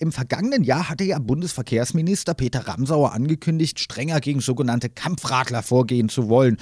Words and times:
Im 0.00 0.10
vergangenen 0.10 0.64
Jahr 0.64 0.90
hatte 0.90 1.04
ja 1.04 1.20
Bundesverkehrsminister 1.20 2.34
Peter 2.34 2.66
Ramsauer 2.66 3.12
angekündigt, 3.12 3.78
strenger 3.78 4.18
gegen 4.18 4.40
sogenannte 4.40 4.88
Kampfradler 4.88 5.62
vorgehen 5.62 6.08
zu 6.08 6.28
wollen. 6.28 6.56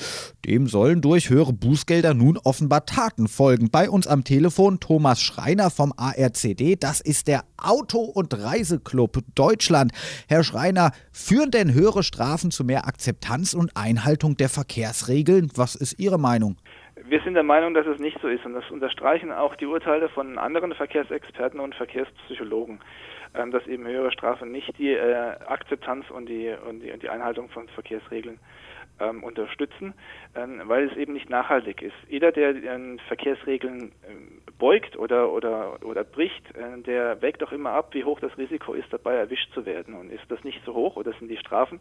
Dem 0.45 0.67
sollen 0.67 1.01
durch 1.01 1.31
höhere 1.31 1.55
Bußgelder 1.55 2.13
nun 2.13 2.37
offenbar 2.37 2.84
Taten 2.84 3.29
folgen. 3.29 3.71
Bei 3.71 3.89
uns 3.89 4.07
am 4.07 4.23
Telefon 4.23 4.81
Thomas 4.81 5.23
Schreiner 5.23 5.71
vom 5.71 5.95
ARCD. 5.97 6.76
Das 6.76 7.00
ist 7.00 7.26
der 7.26 7.45
Auto- 7.57 8.05
und 8.05 8.39
Reiseclub 8.39 9.21
Deutschland. 9.35 9.93
Herr 10.29 10.45
Schreiner, 10.45 10.91
führen 11.11 11.51
denn 11.51 11.73
höhere 11.73 12.03
Strafen 12.03 12.51
zu 12.51 12.64
mehr 12.64 12.87
Akzeptanz 12.87 13.55
und 13.55 13.75
Einhaltung 13.79 14.37
der 14.37 14.51
Verkehrsregeln? 14.51 15.51
Was 15.55 15.75
ist 15.75 15.99
Ihre 15.99 16.19
Meinung? 16.19 16.59
Wir 17.05 17.21
sind 17.23 17.35
der 17.35 17.43
Meinung, 17.43 17.75
dass 17.75 17.87
es 17.87 17.99
nicht 17.99 18.19
so 18.23 18.29
ist 18.29 18.45
und 18.45 18.55
das 18.55 18.71
unterstreichen 18.71 19.33
auch 19.33 19.57
die 19.57 19.67
Urteile 19.67 20.09
von 20.09 20.39
anderen 20.39 20.73
Verkehrsexperten 20.73 21.59
und 21.59 21.75
Verkehrspsychologen, 21.75 22.80
dass 23.51 23.67
eben 23.67 23.87
höhere 23.87 24.13
Strafen 24.13 24.53
nicht 24.53 24.77
die 24.79 24.93
äh, 24.93 25.35
Akzeptanz 25.46 26.11
und 26.11 26.27
die, 26.27 26.55
und 26.69 26.81
die, 26.81 26.93
und 26.93 27.03
die 27.03 27.09
Einhaltung 27.09 27.49
von 27.49 27.69
Verkehrsregeln 27.69 28.39
ähm, 29.00 29.23
unterstützen, 29.23 29.95
ähm, 30.35 30.63
weil 30.64 30.89
es 30.89 30.96
eben 30.96 31.13
nicht 31.13 31.31
nachhaltig 31.31 31.83
ist. 31.83 31.95
Jeder, 32.09 32.33
der 32.33 32.50
äh, 32.50 32.97
Verkehrsregeln 33.09 33.92
äh, 34.02 34.52
beugt 34.59 34.97
oder, 34.97 35.33
oder, 35.33 35.83
oder 35.84 36.05
bricht, 36.05 36.45
äh, 36.55 36.80
der 36.83 37.20
wägt 37.23 37.42
auch 37.42 37.52
immer 37.52 37.70
ab, 37.70 37.95
wie 37.95 38.05
hoch 38.05 38.20
das 38.20 38.36
Risiko 38.38 38.74
ist, 38.74 38.92
dabei 38.92 39.14
erwischt 39.14 39.52
zu 39.55 39.66
werden. 39.66 39.95
Und 39.95 40.12
ist 40.12 40.24
das 40.28 40.45
nicht 40.45 40.61
so 40.64 40.74
hoch 40.74 40.97
oder 40.97 41.12
sind 41.14 41.28
die 41.28 41.36
Strafen 41.36 41.80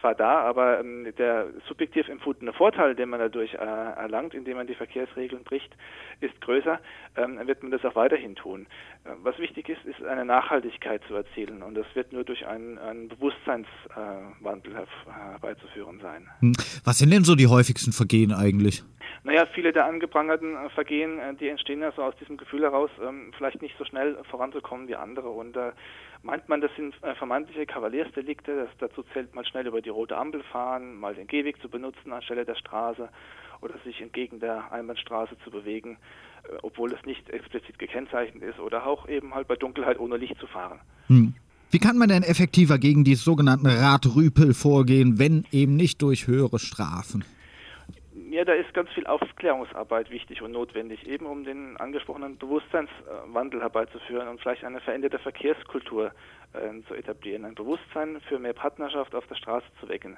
zwar 0.00 0.14
da, 0.14 0.40
aber 0.40 0.80
ähm, 0.80 1.12
der 1.18 1.48
subjektiv 1.66 2.08
empfundene 2.08 2.52
Vorteil, 2.52 2.94
den 2.94 3.08
man 3.08 3.20
dadurch 3.20 3.54
äh, 3.54 3.56
erlangt, 3.56 4.34
indem 4.34 4.56
man 4.56 4.66
die 4.66 4.74
Verkehrsregeln 4.74 5.44
bricht, 5.44 5.74
ist 6.20 6.40
größer, 6.40 6.80
ähm, 7.16 7.38
wird 7.46 7.62
man 7.62 7.72
das 7.72 7.84
auch 7.84 7.94
weiterhin 7.94 8.34
tun. 8.34 8.66
Äh, 9.04 9.10
was 9.22 9.38
wichtig 9.38 9.68
ist, 9.68 9.84
ist 9.84 10.02
eine 10.04 10.24
Nachhaltigkeit 10.24 11.02
zu 11.06 11.14
erzielen 11.14 11.62
und 11.62 11.74
das 11.74 11.86
wird 11.94 12.12
nur 12.12 12.24
durch 12.24 12.46
einen, 12.46 12.78
einen 12.78 13.08
Bewusstseinswandel 13.08 14.72
äh, 14.72 15.12
herbeizuführen 15.12 16.00
sein. 16.00 16.26
Hm. 16.40 16.52
Was 16.84 16.98
sind 16.98 17.12
denn 17.12 17.24
so 17.24 17.34
die 17.34 17.46
häufigsten 17.46 17.92
Vergehen 17.92 18.32
eigentlich? 18.32 18.84
Naja, 19.28 19.46
viele 19.54 19.74
der 19.74 19.84
angeprangerten 19.84 20.56
äh, 20.56 20.70
Vergehen, 20.70 21.18
äh, 21.18 21.34
die 21.34 21.48
entstehen 21.48 21.82
ja 21.82 21.92
so 21.92 22.02
aus 22.02 22.16
diesem 22.16 22.38
Gefühl 22.38 22.62
heraus, 22.62 22.90
ähm, 23.06 23.30
vielleicht 23.36 23.60
nicht 23.60 23.76
so 23.76 23.84
schnell 23.84 24.16
voranzukommen 24.30 24.88
wie 24.88 24.96
andere. 24.96 25.28
Und 25.28 25.54
äh, 25.54 25.72
meint 26.22 26.48
man, 26.48 26.62
das 26.62 26.70
sind 26.76 26.94
vermeintliche 27.18 27.66
Kavaliersdelikte. 27.66 28.56
Das, 28.56 28.70
dazu 28.78 29.04
zählt 29.12 29.34
mal 29.34 29.44
schnell 29.44 29.66
über 29.66 29.82
die 29.82 29.90
rote 29.90 30.16
Ampel 30.16 30.42
fahren, 30.44 30.98
mal 30.98 31.14
den 31.14 31.26
Gehweg 31.26 31.60
zu 31.60 31.68
benutzen 31.68 32.12
anstelle 32.12 32.46
der 32.46 32.54
Straße 32.54 33.10
oder 33.60 33.74
sich 33.84 34.00
entgegen 34.00 34.40
der 34.40 34.72
Einbahnstraße 34.72 35.36
zu 35.44 35.50
bewegen, 35.50 35.98
obwohl 36.62 36.92
es 36.92 37.04
nicht 37.04 37.28
explizit 37.28 37.78
gekennzeichnet 37.78 38.42
ist 38.42 38.58
oder 38.58 38.86
auch 38.86 39.08
eben 39.08 39.34
halt 39.34 39.46
bei 39.46 39.56
Dunkelheit 39.56 39.98
ohne 39.98 40.16
Licht 40.16 40.38
zu 40.38 40.46
fahren. 40.46 40.80
Hm. 41.08 41.34
Wie 41.70 41.78
kann 41.78 41.98
man 41.98 42.08
denn 42.08 42.22
effektiver 42.22 42.78
gegen 42.78 43.04
die 43.04 43.14
sogenannten 43.14 43.66
Radrüpel 43.66 44.54
vorgehen, 44.54 45.18
wenn 45.18 45.44
eben 45.52 45.76
nicht 45.76 46.00
durch 46.00 46.26
höhere 46.26 46.58
Strafen? 46.58 47.24
Ja, 48.38 48.44
da 48.44 48.52
ist 48.52 48.72
ganz 48.72 48.88
viel 48.90 49.04
Aufklärungsarbeit 49.04 50.10
wichtig 50.10 50.42
und 50.42 50.52
notwendig, 50.52 51.08
eben 51.08 51.26
um 51.26 51.42
den 51.42 51.76
angesprochenen 51.76 52.38
Bewusstseinswandel 52.38 53.60
herbeizuführen 53.60 54.28
und 54.28 54.40
vielleicht 54.40 54.62
eine 54.62 54.78
veränderte 54.78 55.18
Verkehrskultur 55.18 56.12
äh, 56.52 56.80
zu 56.86 56.94
etablieren, 56.94 57.44
ein 57.44 57.56
Bewusstsein 57.56 58.20
für 58.28 58.38
mehr 58.38 58.52
Partnerschaft 58.52 59.12
auf 59.16 59.26
der 59.26 59.34
Straße 59.34 59.66
zu 59.80 59.88
wecken 59.88 60.16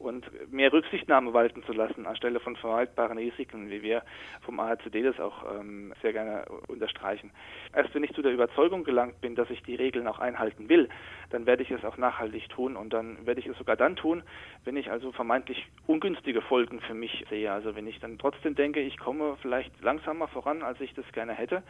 und 0.00 0.26
mehr 0.50 0.72
Rücksichtnahme 0.72 1.32
walten 1.34 1.62
zu 1.64 1.72
lassen 1.72 2.06
anstelle 2.06 2.40
von 2.40 2.56
vermeidbaren 2.56 3.18
Risiken, 3.18 3.70
wie 3.70 3.82
wir 3.82 4.02
vom 4.40 4.58
AHCD 4.58 5.02
das 5.02 5.20
auch 5.20 5.44
ähm, 5.58 5.92
sehr 6.00 6.12
gerne 6.12 6.46
unterstreichen. 6.68 7.30
Erst 7.74 7.94
wenn 7.94 8.02
ich 8.02 8.12
zu 8.14 8.22
der 8.22 8.32
Überzeugung 8.32 8.82
gelangt 8.82 9.20
bin, 9.20 9.34
dass 9.34 9.50
ich 9.50 9.62
die 9.62 9.74
Regeln 9.74 10.08
auch 10.08 10.18
einhalten 10.18 10.68
will, 10.68 10.88
dann 11.30 11.46
werde 11.46 11.62
ich 11.62 11.70
es 11.70 11.84
auch 11.84 11.98
nachhaltig 11.98 12.48
tun 12.48 12.76
und 12.76 12.92
dann 12.92 13.26
werde 13.26 13.40
ich 13.40 13.46
es 13.46 13.58
sogar 13.58 13.76
dann 13.76 13.94
tun, 13.94 14.22
wenn 14.64 14.76
ich 14.76 14.90
also 14.90 15.12
vermeintlich 15.12 15.66
ungünstige 15.86 16.40
Folgen 16.40 16.80
für 16.80 16.94
mich 16.94 17.24
sehe. 17.28 17.52
Also 17.52 17.76
wenn 17.76 17.86
ich 17.86 18.00
dann 18.00 18.18
trotzdem 18.18 18.54
denke, 18.54 18.80
ich 18.80 18.98
komme 18.98 19.36
vielleicht 19.42 19.80
langsamer 19.82 20.28
voran, 20.28 20.62
als 20.62 20.80
ich 20.80 20.94
das 20.94 21.04
gerne 21.12 21.34
hätte, 21.34 21.62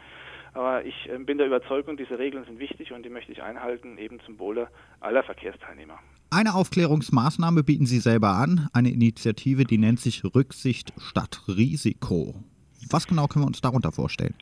aber 0.53 0.85
ich 0.85 1.09
äh, 1.09 1.17
bin 1.17 1.37
der 1.37 1.47
Überzeugung, 1.47 1.97
diese 1.97 2.17
Regeln 2.17 2.45
sind 2.45 2.59
wichtig 2.59 2.93
und 2.93 3.03
die 3.03 3.09
möchte 3.09 3.31
ich 3.31 3.43
einhalten, 3.43 3.97
eben 3.97 4.19
zum 4.21 4.39
Wohle 4.39 4.67
aller 4.99 5.23
Verkehrsteilnehmer. 5.23 5.99
Eine 6.33 6.55
Aufklärungsmaßnahme 6.55 7.61
bieten 7.61 7.85
Sie 7.85 7.99
selber 7.99 8.20
an, 8.29 8.69
eine 8.73 8.89
Initiative, 8.89 9.63
die 9.63 9.77
nennt 9.77 9.99
sich 9.99 10.23
Rücksicht 10.23 10.93
statt 10.97 11.41
Risiko. 11.47 12.35
Was 12.89 13.07
genau 13.07 13.27
können 13.27 13.43
wir 13.43 13.47
uns 13.47 13.61
darunter 13.61 13.91
vorstellen? 13.91 14.35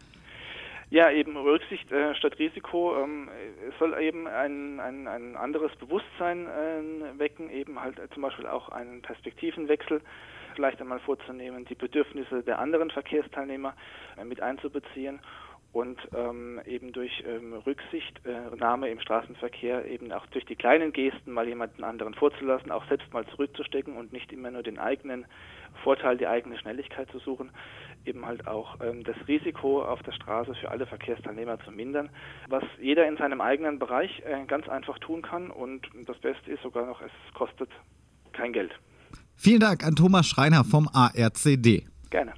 Ja, 0.92 1.12
eben 1.12 1.38
Rücksicht 1.38 1.92
äh, 1.92 2.16
statt 2.16 2.40
Risiko. 2.40 2.96
Ähm, 3.04 3.30
es 3.68 3.78
soll 3.78 3.96
eben 4.02 4.28
ein, 4.28 4.80
ein, 4.80 5.08
ein 5.08 5.36
anderes 5.36 5.76
Bewusstsein 5.76 6.48
äh, 6.48 7.20
wecken, 7.20 7.52
eben 7.52 7.80
halt 7.80 8.00
zum 8.14 8.24
Beispiel 8.24 8.48
auch 8.48 8.70
einen 8.70 9.02
Perspektivenwechsel 9.04 10.02
vielleicht 10.56 10.82
einmal 10.82 11.00
vorzunehmen, 11.00 11.66
die 11.66 11.76
Bedürfnisse 11.76 12.42
der 12.42 12.58
anderen 12.58 12.90
Verkehrsteilnehmer 12.90 13.76
äh, 14.18 14.26
mit 14.26 14.42
einzubeziehen 14.42 15.20
und 15.72 16.00
ähm, 16.16 16.60
eben 16.66 16.92
durch 16.94 17.24
ähm, 17.28 17.54
Rücksichtnahme 17.54 18.88
äh, 18.88 18.92
im 18.92 19.00
Straßenverkehr 19.00 19.86
eben 19.86 20.12
auch 20.12 20.26
durch 20.28 20.46
die 20.46 20.56
kleinen 20.56 20.92
Gesten 20.94 21.32
mal 21.32 21.48
jemanden 21.48 21.84
anderen 21.84 22.16
vorzulassen, 22.16 22.72
auch 22.72 22.88
selbst 22.88 23.12
mal 23.14 23.26
zurückzustecken 23.28 23.96
und 23.96 24.12
nicht 24.12 24.32
immer 24.32 24.50
nur 24.50 24.64
den 24.64 24.80
eigenen 24.80 25.26
Vorteil, 25.84 26.18
die 26.18 26.28
eigene 26.28 26.58
Schnelligkeit 26.58 27.10
zu 27.12 27.20
suchen, 27.20 27.52
eben 28.06 28.26
halt 28.26 28.48
auch 28.48 28.78
ähm, 28.82 29.04
das 29.04 29.16
Risiko 29.28 29.84
auf 29.84 30.02
der 30.02 30.14
Straße 30.14 30.56
für 30.56 30.72
alle 30.72 30.88
Verkehrsteilnehmer 30.88 31.60
zu 31.60 31.72
mindern, 31.72 32.10
was 32.48 32.64
jeder 32.82 33.08
in 33.08 33.18
seinem 33.18 33.40
eigenen 33.40 33.78
Bereich 33.78 34.24
äh, 34.26 34.46
ganz 34.48 34.68
einfach 34.68 34.98
tun 35.00 35.22
kann 35.22 35.52
und 35.52 35.88
das 36.06 36.18
Beste 36.18 36.52
ist 36.52 36.64
sogar 36.64 36.88
noch, 36.88 37.02
es 37.02 37.12
kostet 37.36 37.70
kein 38.34 38.54
Geld. 38.54 38.72
Vielen 39.36 39.60
Dank 39.60 39.86
an 39.86 39.96
Thomas 39.96 40.28
Schreiner 40.28 40.64
vom 40.64 40.90
ARCD. 40.92 41.86
Gerne. 42.10 42.34